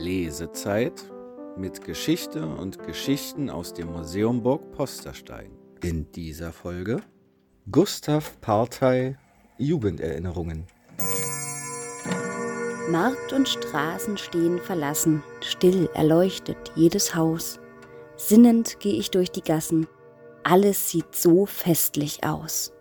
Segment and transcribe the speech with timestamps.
[0.00, 1.04] Lesezeit
[1.58, 5.50] mit Geschichte und Geschichten aus dem Museum Burg Posterstein.
[5.82, 7.02] In dieser Folge
[7.70, 9.18] Gustav Partei
[9.58, 10.64] Jugenderinnerungen.
[12.90, 17.60] Markt und Straßen stehen verlassen, still erleuchtet jedes Haus.
[18.16, 19.86] Sinnend gehe ich durch die Gassen,
[20.44, 22.72] alles sieht so festlich aus.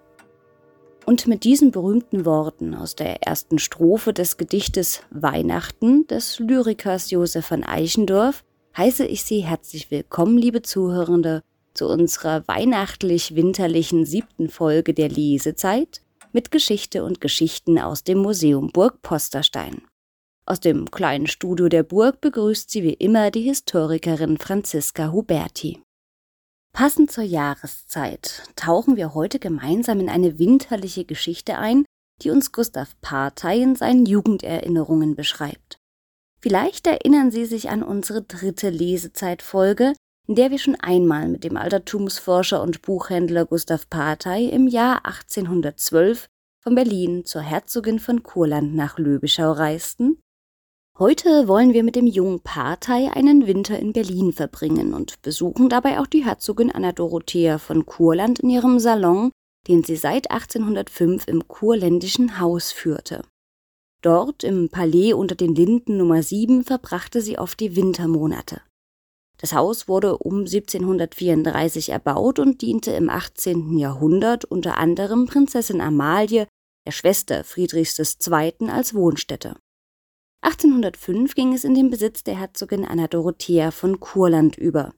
[1.09, 7.47] Und mit diesen berühmten Worten aus der ersten Strophe des Gedichtes Weihnachten des Lyrikers Josef
[7.47, 8.43] von Eichendorff
[8.77, 11.41] heiße ich Sie herzlich willkommen, liebe Zuhörende,
[11.73, 19.01] zu unserer weihnachtlich-winterlichen siebten Folge der Lesezeit mit Geschichte und Geschichten aus dem Museum Burg
[19.01, 19.81] Posterstein.
[20.45, 25.81] Aus dem kleinen Studio der Burg begrüßt sie wie immer die Historikerin Franziska Huberti.
[26.79, 31.83] Passend zur Jahreszeit tauchen wir heute gemeinsam in eine winterliche Geschichte ein,
[32.21, 35.77] die uns Gustav Partei in seinen Jugenderinnerungen beschreibt.
[36.41, 39.91] Vielleicht erinnern Sie sich an unsere dritte Lesezeitfolge,
[40.25, 46.27] in der wir schon einmal mit dem Altertumsforscher und Buchhändler Gustav Partei im Jahr 1812
[46.63, 50.21] von Berlin zur Herzogin von Kurland nach Löbischau reisten
[50.99, 55.97] Heute wollen wir mit dem jungen Partei einen Winter in Berlin verbringen und besuchen dabei
[55.97, 59.31] auch die Herzogin Anna Dorothea von Kurland in ihrem Salon,
[59.69, 63.23] den sie seit 1805 im kurländischen Haus führte.
[64.01, 68.59] Dort im Palais unter den Linden Nummer 7 verbrachte sie oft die Wintermonate.
[69.37, 73.77] Das Haus wurde um 1734 erbaut und diente im 18.
[73.77, 76.45] Jahrhundert unter anderem Prinzessin Amalie,
[76.85, 79.55] der Schwester Friedrichs II., als Wohnstätte.
[80.49, 84.95] 1805 ging es in den Besitz der Herzogin Anna Dorothea von Kurland über.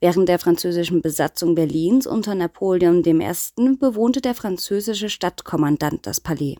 [0.00, 3.76] Während der französischen Besatzung Berlins unter Napoleon I.
[3.76, 6.58] bewohnte der französische Stadtkommandant das Palais.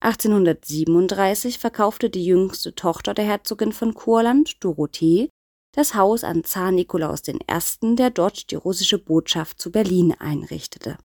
[0.00, 5.30] 1837 verkaufte die jüngste Tochter der Herzogin von Kurland, Dorothee,
[5.72, 10.98] das Haus an Zar Nikolaus I., der dort die russische Botschaft zu Berlin einrichtete.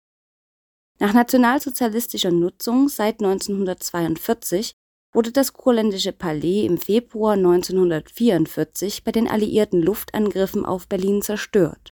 [1.01, 4.73] Nach nationalsozialistischer Nutzung seit 1942
[5.13, 11.91] wurde das kurländische Palais im Februar 1944 bei den alliierten Luftangriffen auf Berlin zerstört.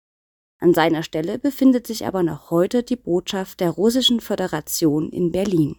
[0.62, 5.76] An seiner Stelle befindet sich aber noch heute die Botschaft der Russischen Föderation in Berlin.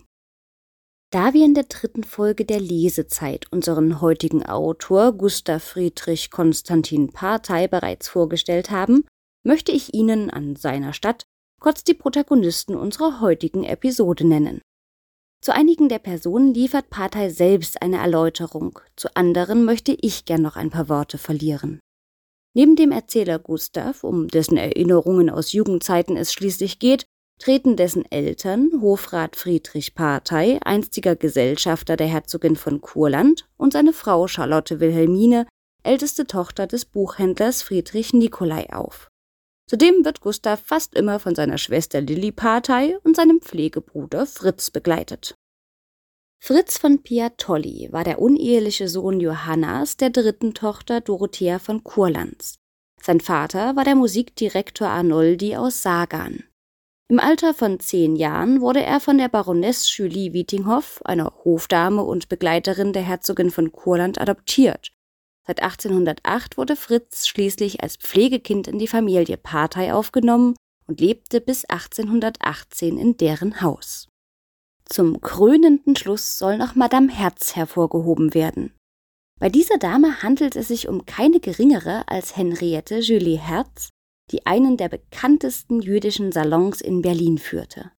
[1.12, 7.66] Da wir in der dritten Folge der Lesezeit unseren heutigen Autor Gustav Friedrich Konstantin Partei
[7.66, 9.04] bereits vorgestellt haben,
[9.44, 11.24] möchte ich Ihnen an seiner Stadt
[11.60, 14.60] kurz die Protagonisten unserer heutigen Episode nennen.
[15.42, 20.56] Zu einigen der Personen liefert Partei selbst eine Erläuterung, zu anderen möchte ich gern noch
[20.56, 21.80] ein paar Worte verlieren.
[22.54, 27.04] Neben dem Erzähler Gustav, um dessen Erinnerungen aus Jugendzeiten es schließlich geht,
[27.38, 34.26] treten dessen Eltern, Hofrat Friedrich Partei, einstiger Gesellschafter der Herzogin von Kurland, und seine Frau
[34.26, 35.46] Charlotte Wilhelmine,
[35.82, 39.08] älteste Tochter des Buchhändlers Friedrich Nikolai auf.
[39.70, 45.36] Zudem wird Gustav fast immer von seiner Schwester Lilli Partei und seinem Pflegebruder Fritz begleitet.
[46.42, 52.56] Fritz von Piatolli war der uneheliche Sohn Johannas, der dritten Tochter Dorothea von Kurlands.
[53.00, 56.42] Sein Vater war der Musikdirektor Arnoldi aus Sagan.
[57.08, 62.28] Im Alter von zehn Jahren wurde er von der Baroness Julie Wietinghoff, einer Hofdame und
[62.28, 64.90] Begleiterin der Herzogin von Kurland, adoptiert
[65.50, 70.54] Seit 1808 wurde Fritz schließlich als Pflegekind in die Familie Partei aufgenommen
[70.86, 74.06] und lebte bis 1818 in deren Haus.
[74.84, 78.76] Zum krönenden Schluss soll noch Madame Herz hervorgehoben werden.
[79.40, 83.88] Bei dieser Dame handelt es sich um keine geringere als Henriette Julie Herz,
[84.30, 87.90] die einen der bekanntesten jüdischen Salons in Berlin führte.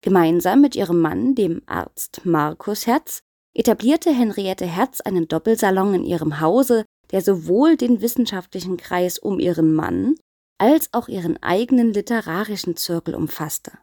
[0.00, 3.20] Gemeinsam mit ihrem Mann, dem Arzt Markus Herz,
[3.54, 9.74] etablierte Henriette Herz einen Doppelsalon in ihrem Hause, der sowohl den wissenschaftlichen Kreis um ihren
[9.74, 10.14] Mann
[10.60, 13.78] als auch ihren eigenen literarischen Zirkel umfasste.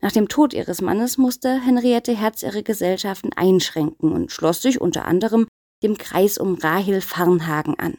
[0.00, 5.06] Nach dem Tod ihres Mannes musste Henriette Herz ihre Gesellschaften einschränken und schloss sich unter
[5.06, 5.48] anderem
[5.82, 7.98] dem Kreis um Rahel Farnhagen an.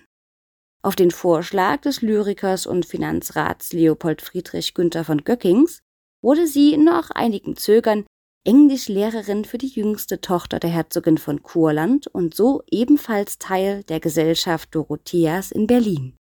[0.81, 5.79] Auf den Vorschlag des Lyrikers und Finanzrats Leopold Friedrich Günther von Göckings
[6.21, 8.05] wurde sie nach einigem Zögern
[8.45, 14.73] Englischlehrerin für die jüngste Tochter der Herzogin von Kurland und so ebenfalls Teil der Gesellschaft
[14.73, 16.15] Dorotheas in Berlin.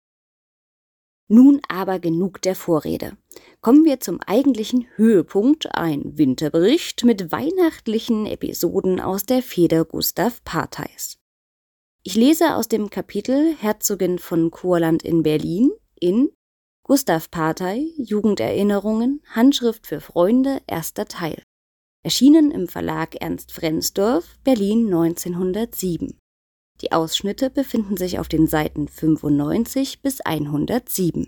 [1.29, 3.17] Nun aber genug der Vorrede.
[3.61, 11.17] Kommen wir zum eigentlichen Höhepunkt, ein Winterbericht mit weihnachtlichen Episoden aus der Feder Gustav Parteis.
[12.03, 16.29] Ich lese aus dem Kapitel Herzogin von Kurland in Berlin in
[16.83, 21.43] Gustav Partei, Jugenderinnerungen, Handschrift für Freunde, erster Teil
[22.07, 26.17] erschienen im Verlag Ernst Frensdorf, Berlin 1907.
[26.79, 31.27] Die Ausschnitte befinden sich auf den Seiten 95 bis 107.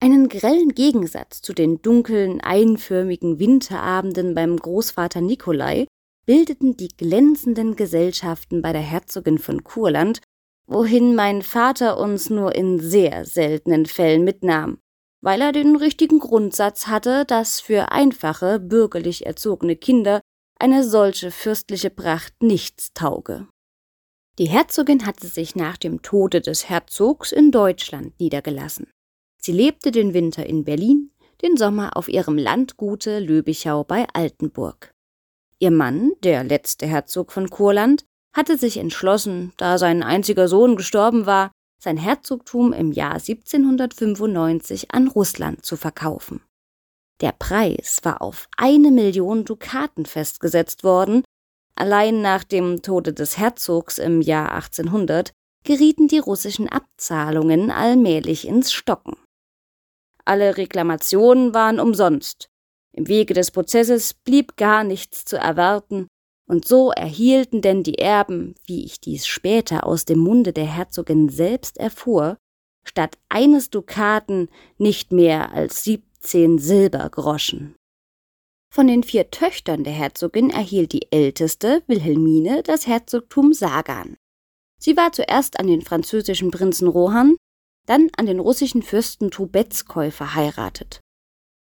[0.00, 5.88] Einen grellen Gegensatz zu den dunklen, einförmigen Winterabenden beim Großvater Nikolai
[6.26, 10.20] bildeten die glänzenden Gesellschaften bei der Herzogin von Kurland,
[10.68, 14.78] wohin mein Vater uns nur in sehr seltenen Fällen mitnahm,
[15.20, 20.20] weil er den richtigen Grundsatz hatte, dass für einfache, bürgerlich erzogene Kinder
[20.58, 23.46] eine solche fürstliche Pracht nichts tauge.
[24.38, 28.86] Die Herzogin hatte sich nach dem Tode des Herzogs in Deutschland niedergelassen.
[29.40, 31.10] Sie lebte den Winter in Berlin,
[31.42, 34.92] den Sommer auf ihrem Landgute Löbichau bei Altenburg.
[35.58, 41.26] Ihr Mann, der letzte Herzog von Kurland, hatte sich entschlossen, da sein einziger Sohn gestorben
[41.26, 46.40] war, sein Herzogtum im Jahr 1795 an Russland zu verkaufen.
[47.20, 51.24] Der Preis war auf eine Million Dukaten festgesetzt worden.
[51.74, 55.32] Allein nach dem Tode des Herzogs im Jahr 1800
[55.64, 59.16] gerieten die russischen Abzahlungen allmählich ins Stocken.
[60.24, 62.48] Alle Reklamationen waren umsonst.
[62.92, 66.08] Im Wege des Prozesses blieb gar nichts zu erwarten,
[66.48, 71.28] und so erhielten denn die Erben, wie ich dies später aus dem Munde der Herzogin
[71.28, 72.38] selbst erfuhr,
[72.84, 74.48] statt eines Dukaten
[74.78, 77.76] nicht mehr als siebzehn Silbergroschen.
[78.72, 84.16] Von den vier Töchtern der Herzogin erhielt die älteste, Wilhelmine, das Herzogtum Sagan.
[84.80, 87.36] Sie war zuerst an den französischen Prinzen Rohan,
[87.86, 91.00] dann an den russischen Fürsten Trubezkoi verheiratet.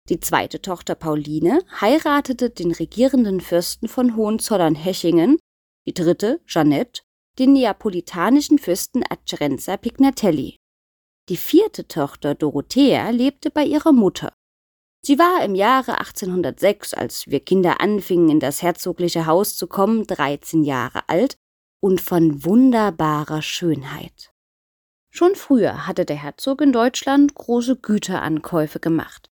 [0.08, 5.38] Die zweite Tochter Pauline heiratete den regierenden Fürsten von Hohenzollern-Hechingen,
[5.86, 7.02] die dritte, Jeannette,
[7.38, 10.56] den neapolitanischen Fürsten Acerenza Pignatelli.
[11.28, 14.32] Die vierte Tochter Dorothea lebte bei ihrer Mutter.
[15.04, 20.06] Sie war im Jahre 1806, als wir Kinder anfingen, in das herzogliche Haus zu kommen,
[20.06, 21.36] 13 Jahre alt
[21.80, 24.32] und von wunderbarer Schönheit.
[25.10, 29.30] Schon früher hatte der Herzog in Deutschland große Güterankäufe gemacht.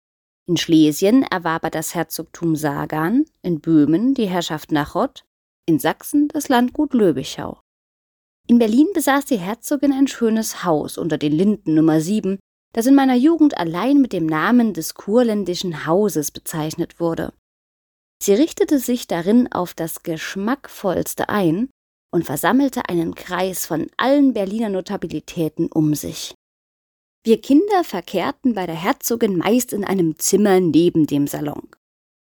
[0.49, 5.25] In Schlesien erwarb er das Herzogtum Sagan, in Böhmen die Herrschaft Nachod,
[5.67, 7.61] in Sachsen das Landgut Löbichau.
[8.49, 12.41] In Berlin besaß die Herzogin ein schönes Haus unter den Linden Nummer 7,
[12.75, 17.33] das in meiner Jugend allein mit dem Namen des kurländischen Hauses bezeichnet wurde.
[18.23, 21.71] Sie richtete sich darin auf das geschmackvollste ein
[22.13, 26.35] und versammelte einen Kreis von allen Berliner Notabilitäten um sich.
[27.25, 31.69] Wir Kinder verkehrten bei der Herzogin meist in einem Zimmer neben dem Salon.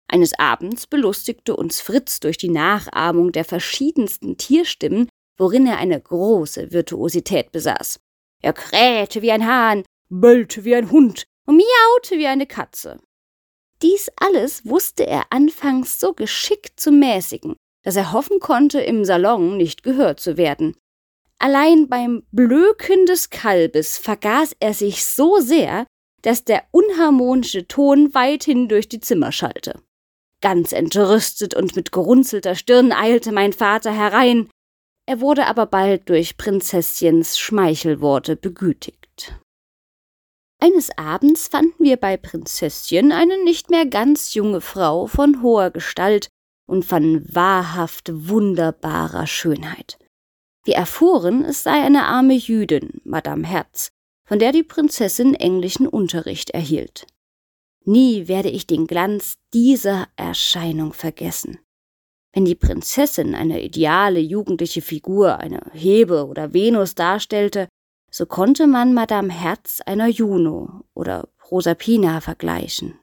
[0.06, 6.70] Eines Abends belustigte uns Fritz durch die Nachahmung der verschiedensten Tierstimmen, worin er eine große
[6.70, 7.98] Virtuosität besaß.
[8.42, 13.00] Er krähte wie ein Hahn, bellte wie ein Hund und miaute wie eine Katze.
[13.82, 19.56] Dies alles wusste er anfangs so geschickt zu mäßigen, dass er hoffen konnte, im Salon
[19.56, 20.76] nicht gehört zu werden.
[21.42, 25.86] Allein beim Blöken des Kalbes vergaß er sich so sehr,
[26.22, 29.82] dass der unharmonische Ton weithin durch die Zimmer schallte.
[30.40, 34.48] Ganz entrüstet und mit gerunzelter Stirn eilte mein Vater herein.
[35.06, 39.34] Er wurde aber bald durch Prinzesschens Schmeichelworte begütigt.
[40.60, 46.28] Eines Abends fanden wir bei Prinzesschen eine nicht mehr ganz junge Frau von hoher Gestalt,
[46.66, 49.98] und von wahrhaft wunderbarer Schönheit.
[50.64, 53.90] Wir erfuhren, es sei eine arme Jüdin, Madame Herz,
[54.24, 57.06] von der die Prinzessin englischen Unterricht erhielt.
[57.84, 61.58] Nie werde ich den Glanz dieser Erscheinung vergessen.
[62.32, 67.68] Wenn die Prinzessin eine ideale jugendliche Figur, eine Hebe oder Venus darstellte,
[68.10, 72.98] so konnte man Madame Herz einer Juno oder Proserpina vergleichen.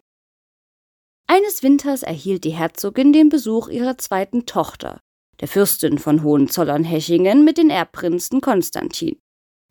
[1.27, 4.99] Eines Winters erhielt die Herzogin den Besuch ihrer zweiten Tochter,
[5.39, 9.19] der Fürstin von Hohenzollern-Hechingen mit den Erbprinzen Konstantin,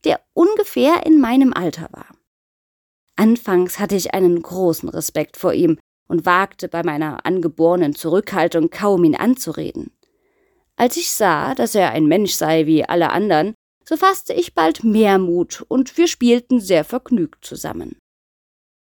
[0.05, 2.09] der ungefähr in meinem Alter war.
[3.17, 9.05] Anfangs hatte ich einen großen Respekt vor ihm und wagte bei meiner angeborenen Zurückhaltung kaum
[9.05, 9.93] ihn anzureden.
[10.77, 14.85] Als ich sah, dass er ein Mensch sei wie alle anderen, so fasste ich bald
[14.85, 17.97] mehr Mut und wir spielten sehr vergnügt zusammen.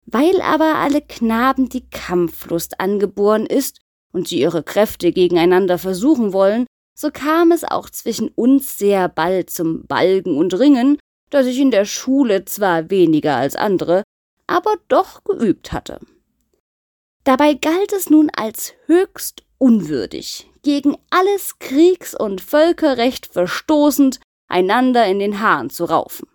[0.06, 6.66] Weil aber alle Knaben die Kampflust angeboren ist und sie ihre Kräfte gegeneinander versuchen wollen,
[6.94, 10.98] so kam es auch zwischen uns sehr bald zum Balgen und Ringen,
[11.30, 14.04] das ich in der Schule zwar weniger als andere,
[14.48, 16.00] aber doch geübt hatte.
[17.24, 25.20] Dabei galt es nun als höchst unwürdig, gegen alles Kriegs- und Völkerrecht verstoßend, einander in
[25.20, 26.28] den Haaren zu raufen.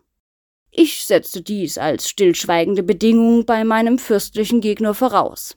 [0.70, 5.56] Ich setzte dies als stillschweigende Bedingung bei meinem fürstlichen Gegner voraus.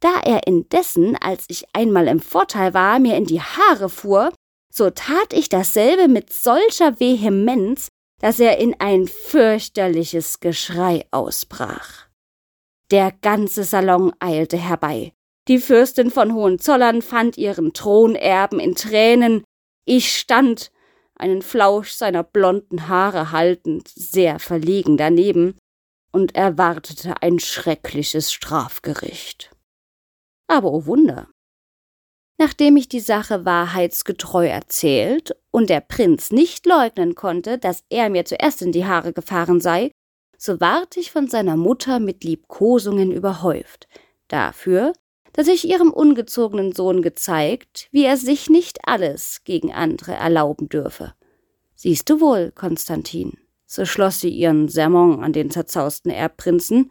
[0.00, 4.32] Da er indessen, als ich einmal im Vorteil war, mir in die Haare fuhr,
[4.72, 7.88] so tat ich dasselbe mit solcher Vehemenz,
[8.20, 12.06] dass er in ein fürchterliches Geschrei ausbrach.
[12.90, 15.12] Der ganze Salon eilte herbei.
[15.48, 19.44] Die Fürstin von Hohenzollern fand ihren Thronerben in Tränen.
[19.84, 20.70] Ich stand,
[21.14, 25.56] einen Flausch seiner blonden Haare haltend, sehr verlegen daneben
[26.12, 29.50] und erwartete ein schreckliches Strafgericht.
[30.50, 31.28] Aber oh Wunder,
[32.38, 38.24] Nachdem ich die Sache wahrheitsgetreu erzählt und der Prinz nicht leugnen konnte, dass er mir
[38.24, 39.92] zuerst in die Haare gefahren sei,
[40.38, 43.88] so ward ich von seiner Mutter mit Liebkosungen überhäuft,
[44.28, 44.94] dafür,
[45.34, 51.12] dass ich ihrem ungezogenen Sohn gezeigt, wie er sich nicht alles gegen andere erlauben dürfe.
[51.74, 53.34] Siehst du wohl, Konstantin,
[53.66, 56.90] so schloss sie ihren Sermon an den zerzausten Erbprinzen,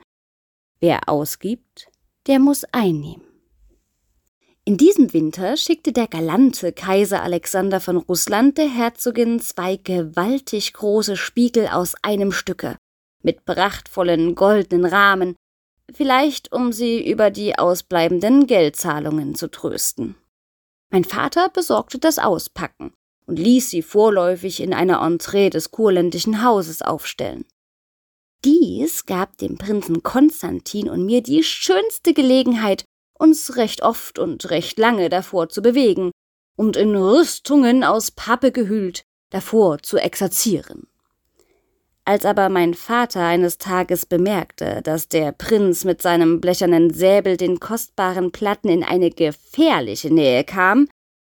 [0.79, 1.87] wer ausgibt,
[2.27, 3.28] der muss einnehmen.
[4.69, 11.17] In diesem Winter schickte der galante Kaiser Alexander von Russland der Herzogin zwei gewaltig große
[11.17, 12.77] Spiegel aus einem Stücke,
[13.23, 15.35] mit prachtvollen goldenen Rahmen,
[15.91, 20.13] vielleicht um sie über die ausbleibenden Geldzahlungen zu trösten.
[20.91, 22.93] Mein Vater besorgte das Auspacken
[23.25, 27.43] und ließ sie vorläufig in einer Entree des kurländischen Hauses aufstellen.
[28.45, 32.85] Dies gab dem Prinzen Konstantin und mir die schönste Gelegenheit,
[33.19, 36.11] uns recht oft und recht lange davor zu bewegen
[36.57, 40.87] und in Rüstungen aus Pappe gehüllt davor zu exerzieren.
[42.05, 47.59] Als aber mein Vater eines Tages bemerkte, dass der Prinz mit seinem blechernen Säbel den
[47.59, 50.87] kostbaren Platten in eine gefährliche Nähe kam,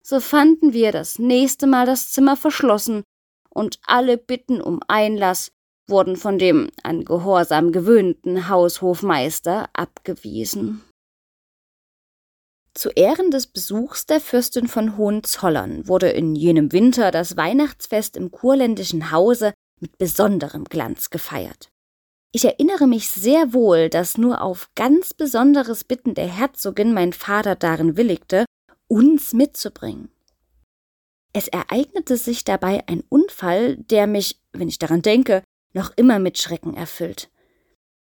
[0.04, 3.04] so fanden wir das nächste Mal das Zimmer verschlossen,
[3.50, 5.52] und alle Bitten um Einlass
[5.88, 10.82] wurden von dem an Gehorsam gewöhnten Haushofmeister abgewiesen.
[12.76, 18.32] Zu Ehren des Besuchs der Fürstin von Hohenzollern wurde in jenem Winter das Weihnachtsfest im
[18.32, 21.70] kurländischen Hause mit besonderem Glanz gefeiert.
[22.32, 27.56] Ich erinnere mich sehr wohl, dass nur auf ganz besonderes Bitten der Herzogin mein Vater
[27.56, 28.46] darin willigte,
[28.88, 30.10] uns mitzubringen.
[31.32, 36.40] Es ereignete sich dabei ein Unfall, der mich, wenn ich daran denke, noch immer mit
[36.40, 37.30] Schrecken erfüllt.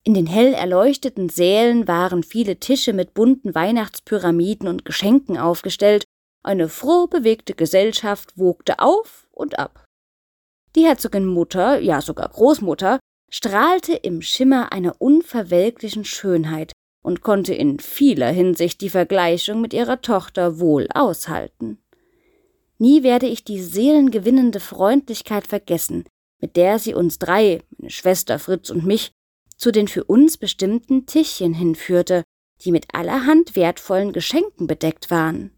[0.03, 6.05] In den hell erleuchteten Sälen waren viele Tische mit bunten Weihnachtspyramiden und Geschenken aufgestellt,
[6.43, 9.85] eine froh bewegte Gesellschaft wogte auf und ab.
[10.75, 12.99] Die Herzogin Mutter, ja sogar Großmutter,
[13.31, 20.01] strahlte im Schimmer einer unverwelklichen Schönheit und konnte in vieler Hinsicht die Vergleichung mit ihrer
[20.01, 21.79] Tochter wohl aushalten.
[22.79, 26.05] Nie werde ich die seelengewinnende Freundlichkeit vergessen,
[26.41, 29.13] mit der sie uns drei, meine Schwester Fritz und mich,
[29.61, 32.25] zu den für uns bestimmten Tischchen hinführte,
[32.63, 35.51] die mit allerhand wertvollen Geschenken bedeckt waren.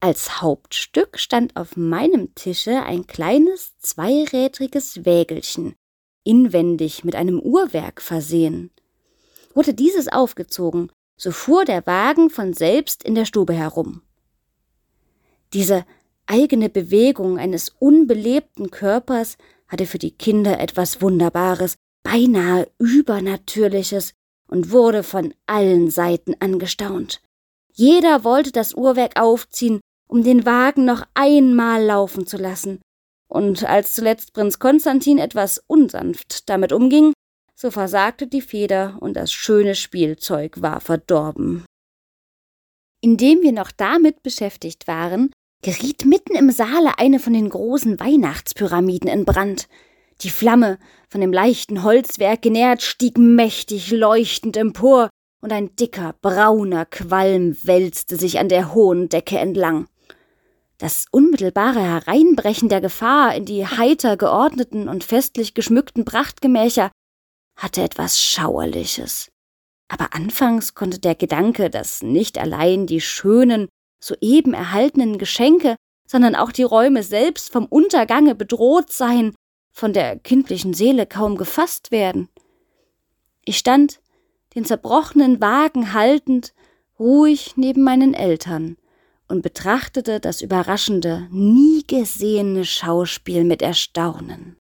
[0.00, 5.74] Als Hauptstück stand auf meinem Tische ein kleines zweirädriges Wägelchen,
[6.24, 8.70] inwendig mit einem Uhrwerk versehen.
[9.54, 14.02] Wurde dieses aufgezogen, so fuhr der Wagen von selbst in der Stube herum.
[15.54, 15.86] Diese
[16.26, 19.38] eigene Bewegung eines unbelebten Körpers
[19.68, 24.14] hatte für die Kinder etwas Wunderbares beinahe Übernatürliches
[24.48, 27.20] und wurde von allen Seiten angestaunt.
[27.72, 32.80] Jeder wollte das Uhrwerk aufziehen, um den Wagen noch einmal laufen zu lassen.
[33.28, 37.12] Und als zuletzt Prinz Konstantin etwas unsanft damit umging,
[37.54, 41.64] so versagte die Feder und das schöne Spielzeug war verdorben.
[43.02, 45.30] Indem wir noch damit beschäftigt waren,
[45.62, 49.68] geriet mitten im Saale eine von den großen Weihnachtspyramiden in Brand.
[50.22, 55.08] Die Flamme, von dem leichten Holzwerk genährt, stieg mächtig leuchtend empor,
[55.42, 59.88] und ein dicker, brauner Qualm wälzte sich an der hohen Decke entlang.
[60.76, 66.90] Das unmittelbare Hereinbrechen der Gefahr in die heiter geordneten und festlich geschmückten Prachtgemächer
[67.56, 69.30] hatte etwas Schauerliches.
[69.88, 73.68] Aber anfangs konnte der Gedanke, dass nicht allein die schönen,
[74.02, 79.34] soeben erhaltenen Geschenke, sondern auch die Räume selbst vom Untergange bedroht seien,
[79.80, 82.28] von der kindlichen Seele kaum gefasst werden.
[83.46, 84.00] Ich stand,
[84.54, 86.52] den zerbrochenen Wagen haltend,
[86.98, 88.76] ruhig neben meinen Eltern
[89.26, 94.58] und betrachtete das überraschende, nie gesehene Schauspiel mit Erstaunen.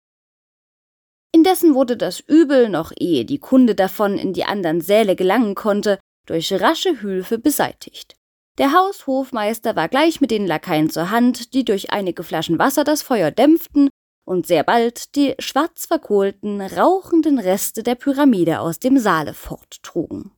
[1.34, 6.00] Indessen wurde das Übel, noch ehe die Kunde davon in die anderen Säle gelangen konnte,
[6.28, 8.16] durch rasche Hülfe beseitigt.
[8.58, 13.02] Der Haushofmeister war gleich mit den Lakaien zur Hand, die durch einige Flaschen Wasser das
[13.02, 13.90] Feuer dämpften
[14.30, 20.32] und sehr bald die schwarz verkohlten, rauchenden Reste der Pyramide aus dem Saale forttrugen.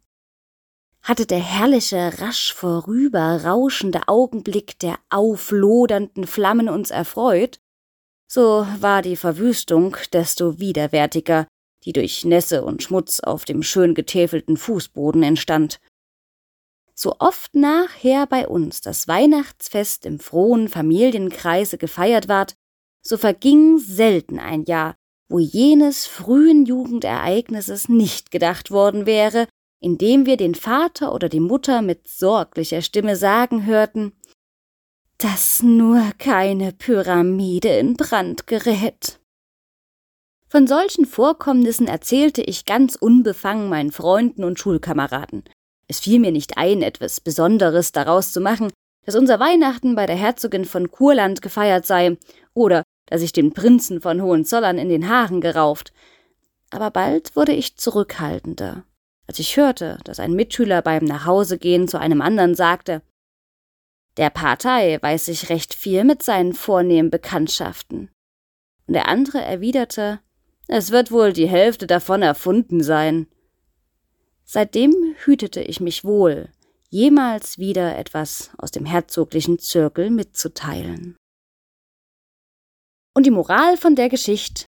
[1.03, 7.59] hatte der herrliche, rasch vorüber rauschende Augenblick der auflodernden Flammen uns erfreut,
[8.27, 11.47] so war die Verwüstung desto widerwärtiger,
[11.83, 15.81] die durch Nässe und Schmutz auf dem schön getäfelten Fußboden entstand.
[16.93, 22.53] So oft nachher bei uns das Weihnachtsfest im frohen Familienkreise gefeiert ward,
[23.01, 24.95] so verging selten ein Jahr,
[25.29, 29.47] wo jenes frühen Jugendereignisses nicht gedacht worden wäre,
[29.79, 34.13] indem wir den Vater oder die Mutter mit sorglicher Stimme sagen hörten,
[35.17, 39.19] dass nur keine Pyramide in Brand gerät.
[40.47, 45.43] Von solchen Vorkommnissen erzählte ich ganz unbefangen meinen Freunden und Schulkameraden.
[45.87, 48.71] Es fiel mir nicht ein, etwas Besonderes daraus zu machen,
[49.05, 52.17] dass unser Weihnachten bei der Herzogin von Kurland gefeiert sei
[52.53, 55.93] oder dass ich den Prinzen von Hohenzollern in den Haaren gerauft.
[56.69, 58.85] Aber bald wurde ich zurückhaltender
[59.31, 63.01] als ich hörte, dass ein Mitschüler beim Nachhausegehen zu einem anderen sagte,
[64.17, 68.09] der Partei weiß sich recht viel mit seinen vornehmen Bekanntschaften.
[68.87, 70.19] Und der andere erwiderte,
[70.67, 73.27] es wird wohl die Hälfte davon erfunden sein.
[74.43, 74.93] Seitdem
[75.23, 76.49] hütete ich mich wohl,
[76.89, 81.15] jemals wieder etwas aus dem herzoglichen Zirkel mitzuteilen.
[83.13, 84.65] Und die Moral von der Geschichte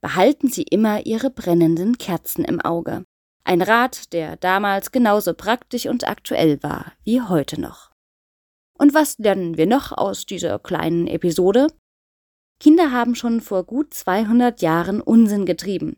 [0.00, 3.04] behalten Sie immer Ihre brennenden Kerzen im Auge.
[3.44, 7.90] Ein Rat, der damals genauso praktisch und aktuell war wie heute noch.
[8.78, 11.68] Und was lernen wir noch aus dieser kleinen Episode?
[12.58, 15.96] Kinder haben schon vor gut 200 Jahren Unsinn getrieben,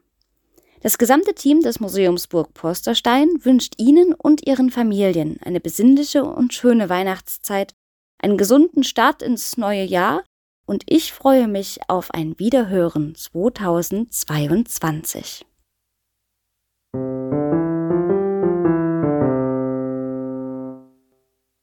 [0.80, 6.54] Das gesamte Team des Museums Burg Posterstein wünscht Ihnen und Ihren Familien eine besinnliche und
[6.54, 7.74] schöne Weihnachtszeit,
[8.18, 10.24] einen gesunden Start ins neue Jahr
[10.66, 15.44] und ich freue mich auf ein Wiederhören 2022.